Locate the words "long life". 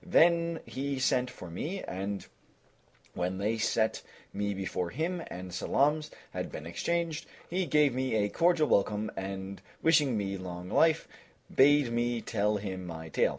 10.37-11.07